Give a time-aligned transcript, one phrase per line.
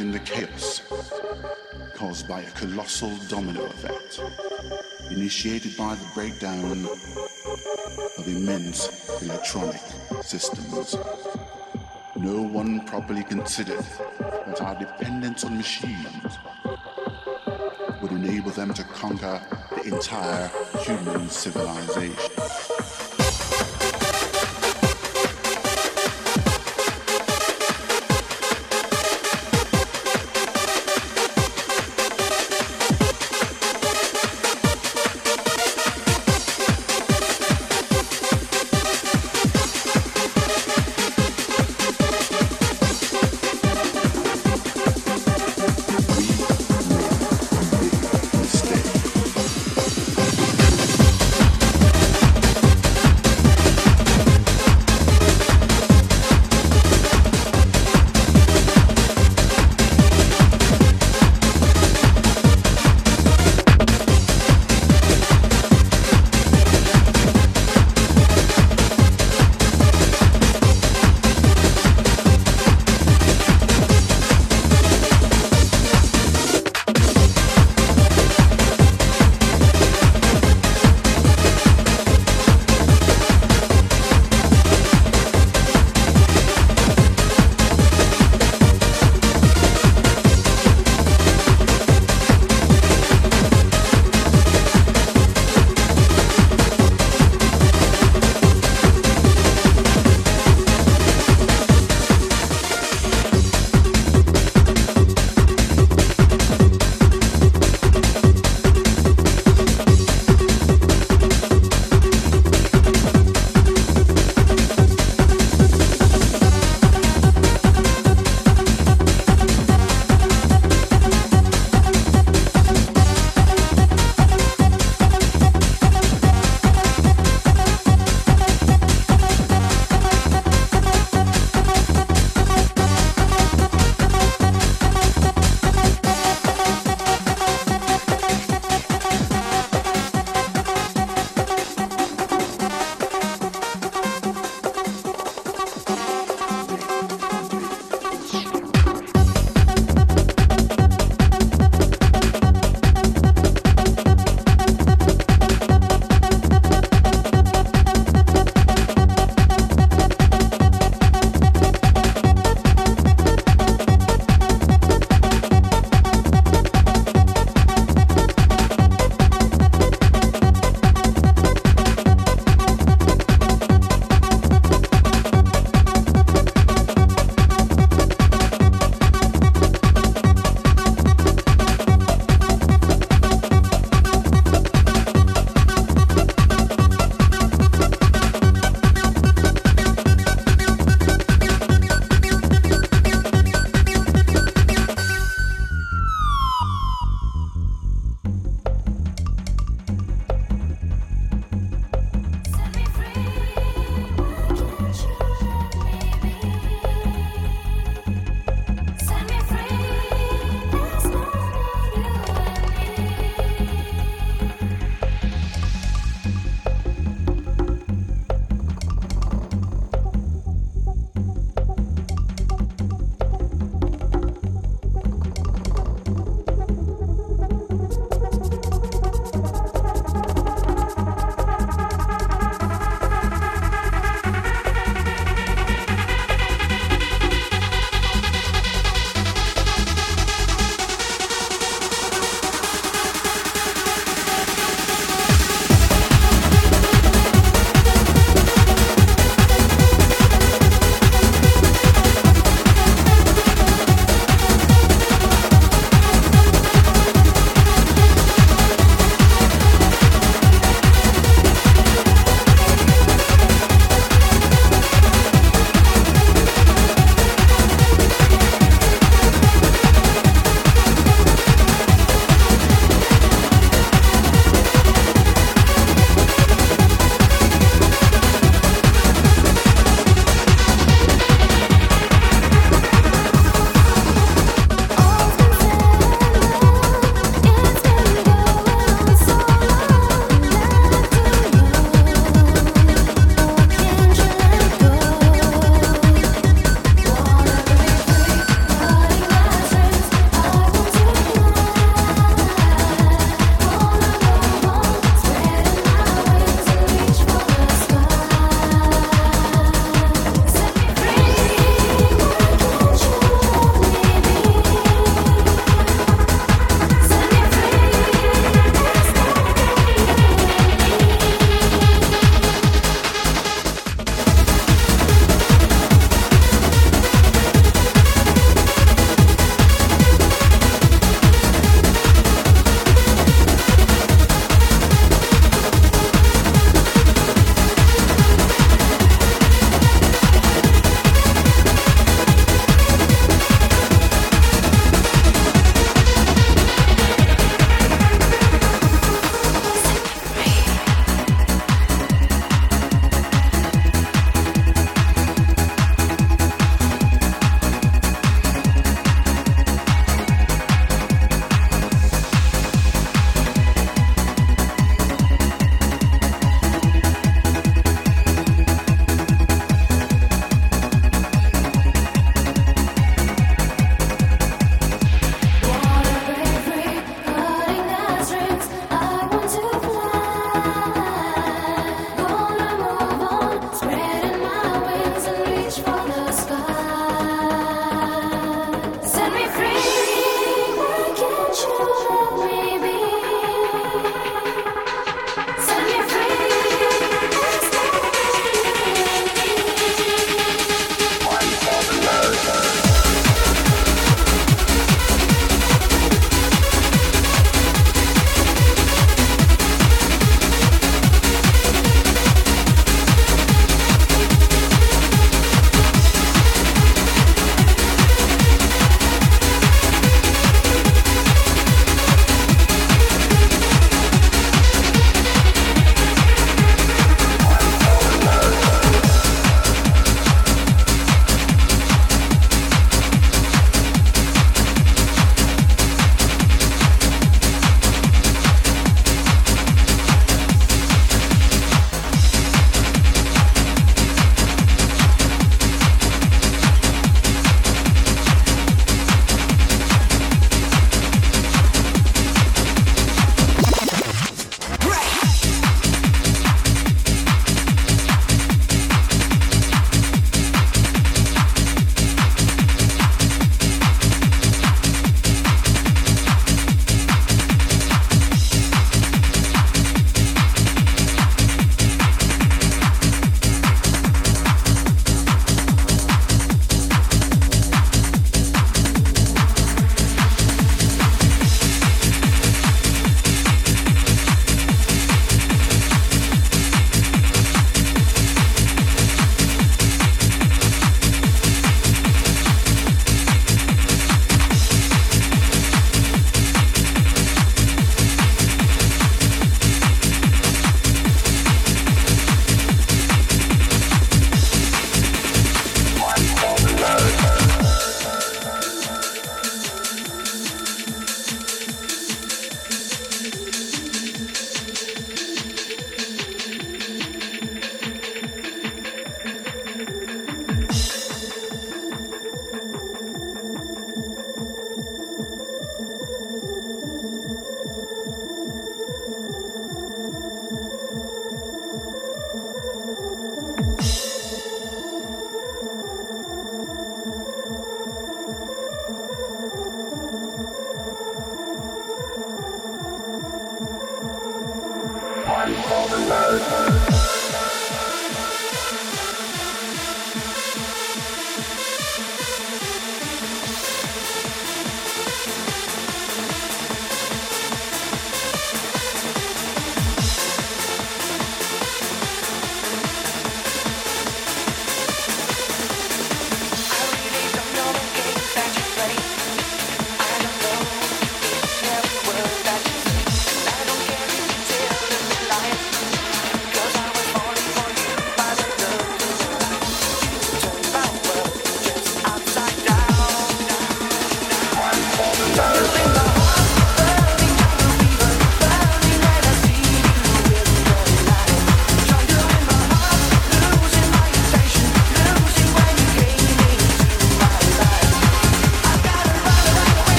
[0.00, 0.82] imagine the chaos
[1.94, 4.20] caused by a colossal domino effect
[5.10, 6.86] initiated by the breakdown
[8.18, 9.80] of immense electronic
[10.22, 10.96] systems.
[12.16, 13.84] No one properly considered
[14.18, 16.38] that our dependence on machines
[18.00, 20.48] would enable them to conquer the entire
[20.80, 22.27] human civilization.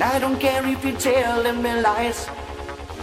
[0.00, 2.26] And I don't care if you're telling me lies.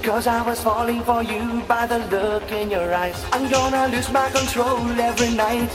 [0.01, 3.23] Cause I was falling for you by the look in your eyes.
[3.31, 5.69] I'm gonna lose my control every night.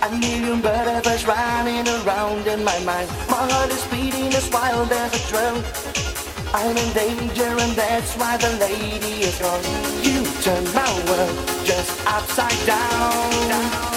[0.00, 3.08] A million butterflies running around in my mind.
[3.28, 5.56] My heart is beating as wild as a drum.
[6.54, 9.64] I'm in danger and that's why the lady is gone.
[10.06, 11.34] You turn my world
[11.64, 13.48] just upside down.
[13.48, 13.88] down,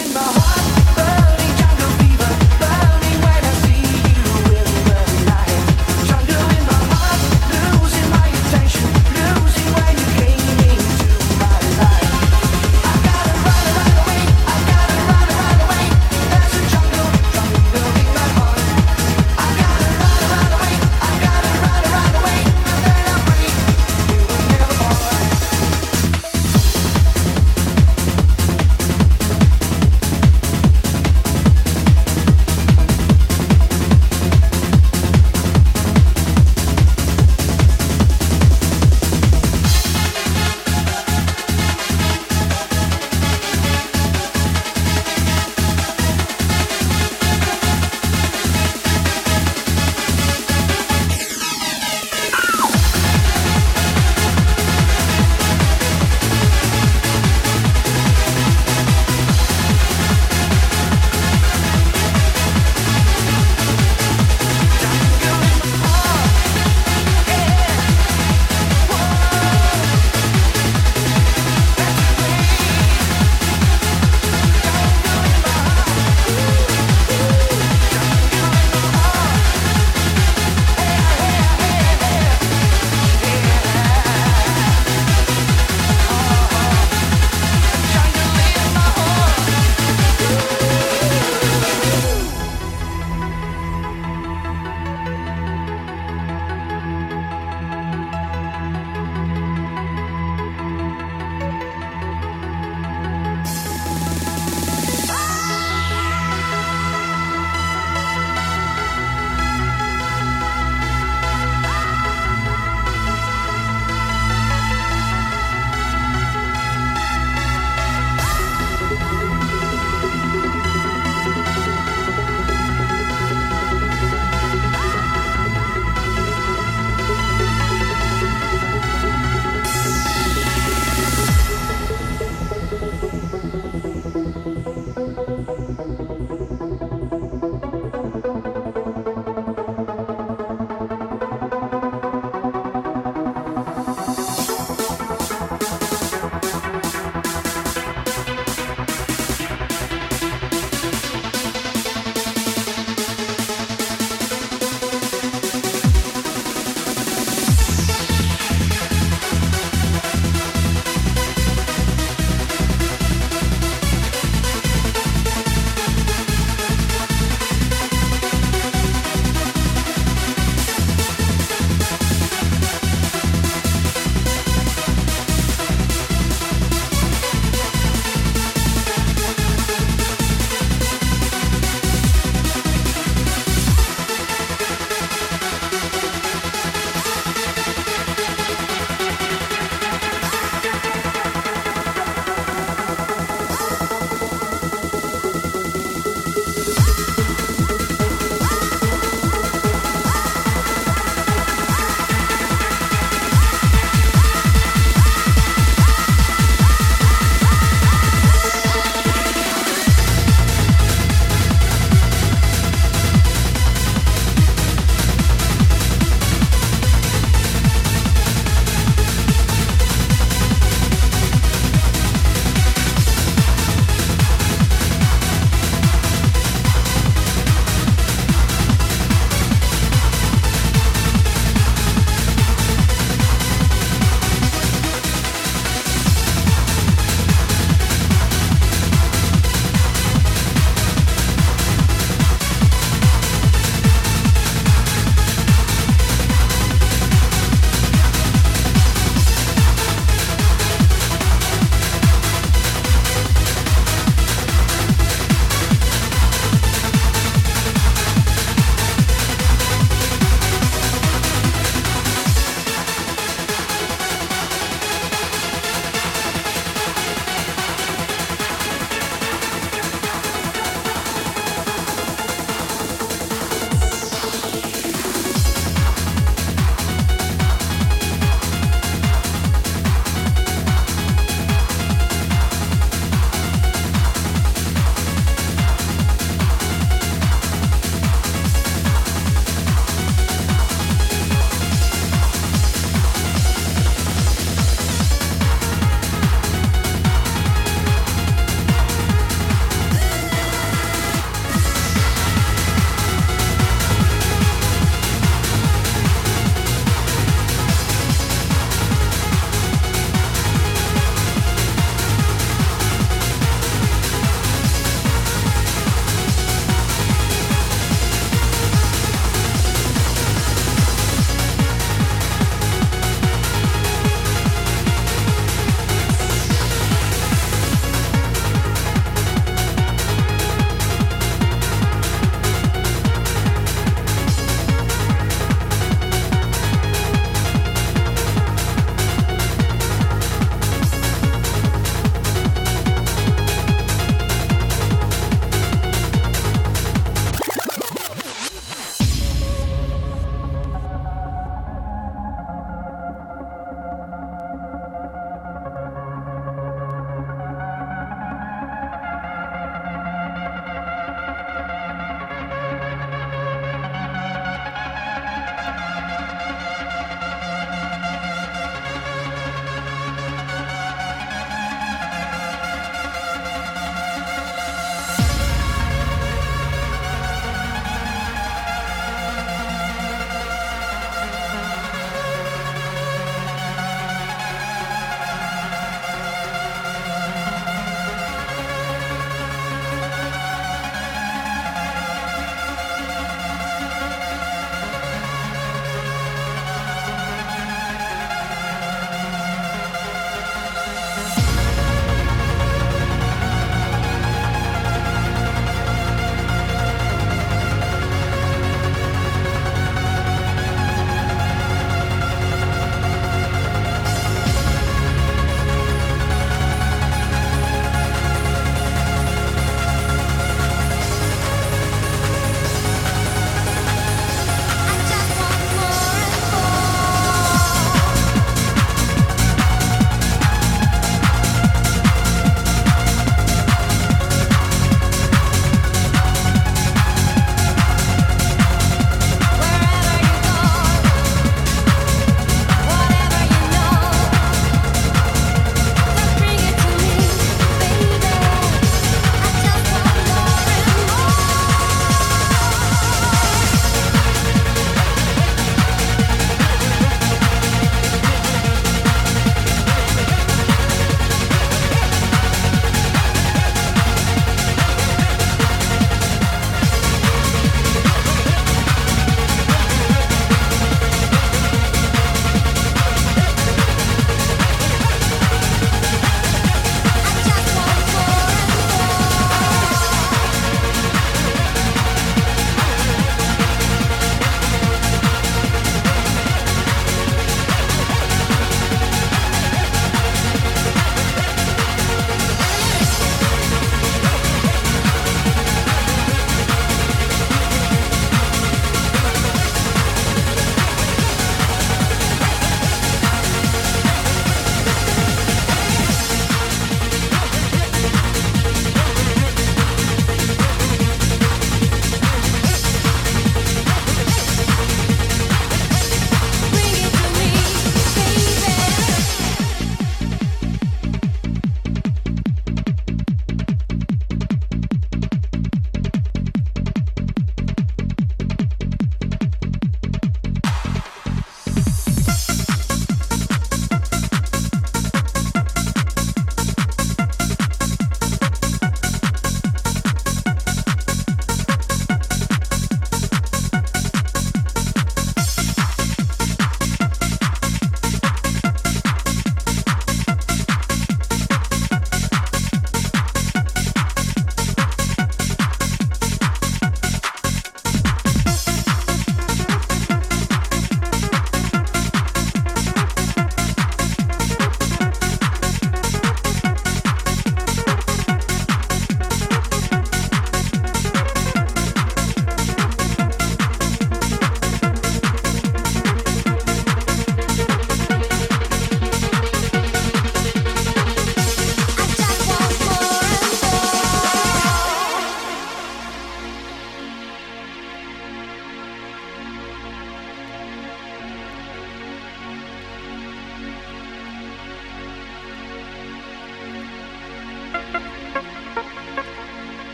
[0.00, 0.55] in my heart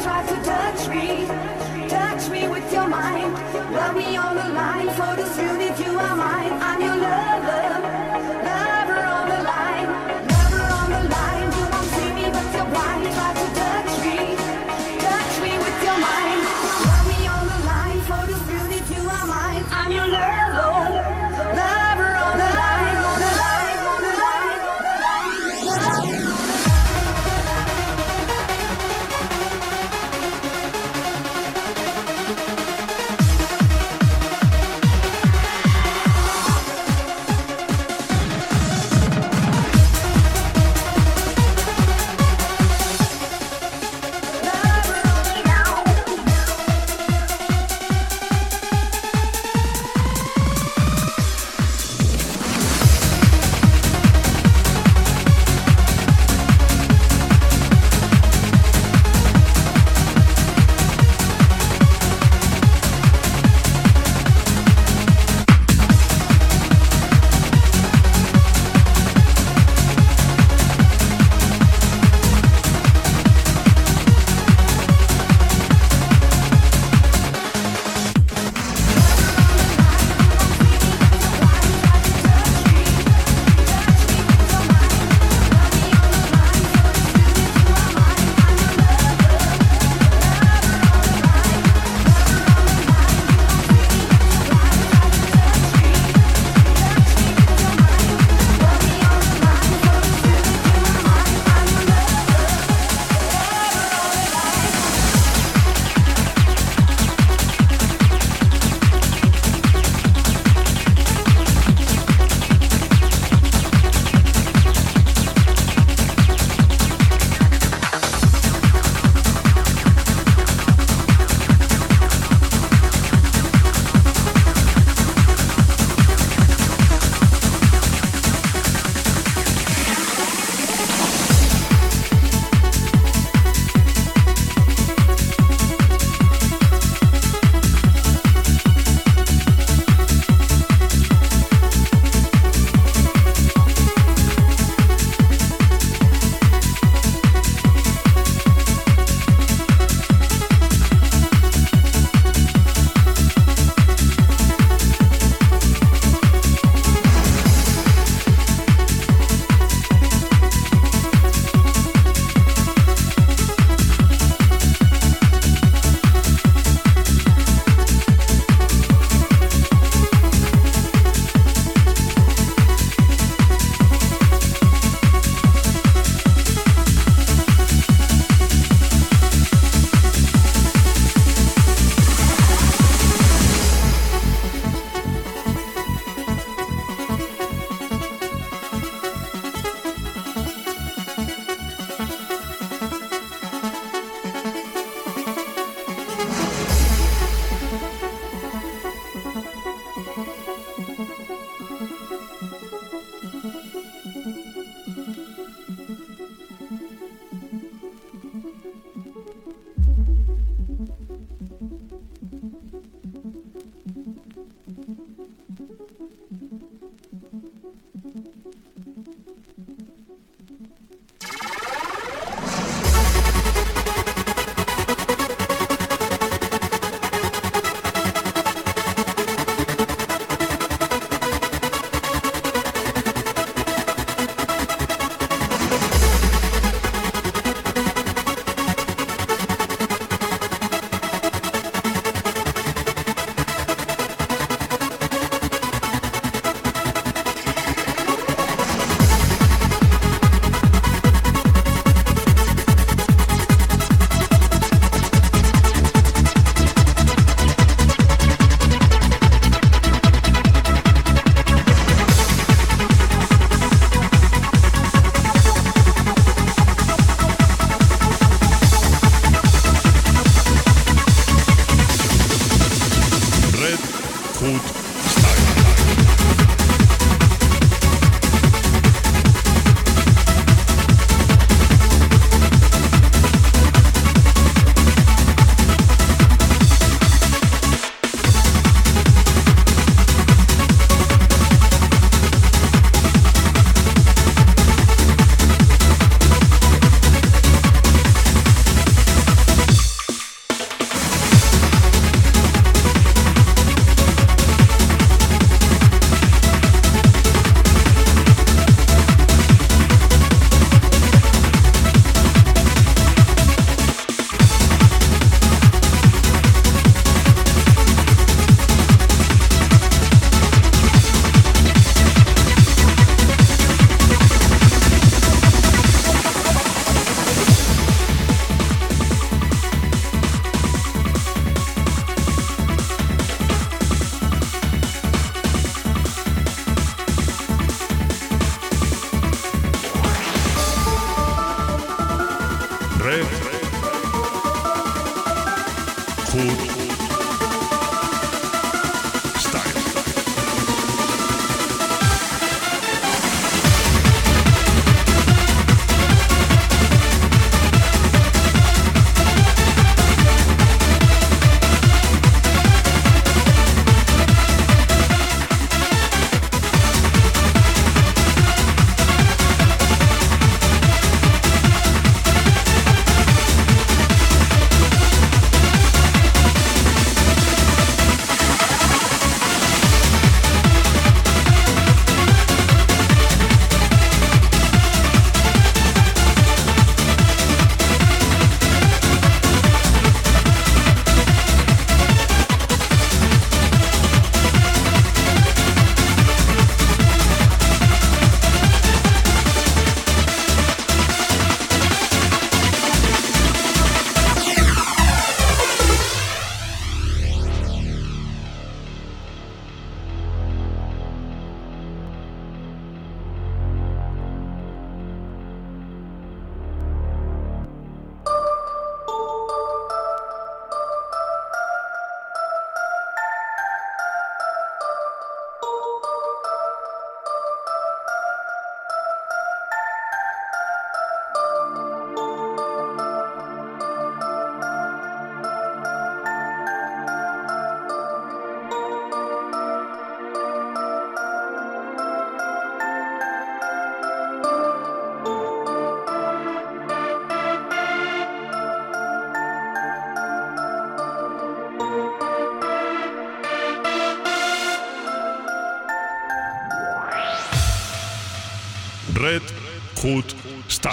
[0.00, 1.41] tried to touch me.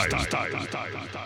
[0.04, 1.19] した。